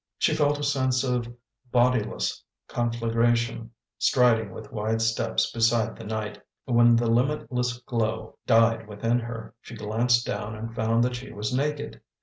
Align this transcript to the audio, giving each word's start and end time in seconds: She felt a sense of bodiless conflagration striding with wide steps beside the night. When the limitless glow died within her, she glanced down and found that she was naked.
She 0.17 0.33
felt 0.33 0.57
a 0.57 0.63
sense 0.63 1.03
of 1.03 1.31
bodiless 1.71 2.43
conflagration 2.67 3.69
striding 3.99 4.51
with 4.51 4.71
wide 4.71 4.99
steps 4.99 5.51
beside 5.51 5.95
the 5.95 6.03
night. 6.03 6.41
When 6.65 6.95
the 6.95 7.05
limitless 7.05 7.77
glow 7.77 8.39
died 8.47 8.87
within 8.87 9.19
her, 9.19 9.53
she 9.61 9.75
glanced 9.75 10.25
down 10.25 10.55
and 10.55 10.73
found 10.75 11.03
that 11.03 11.15
she 11.17 11.31
was 11.31 11.53
naked. 11.55 12.01